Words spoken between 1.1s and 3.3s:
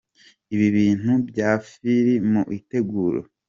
byapfiri mu itegura.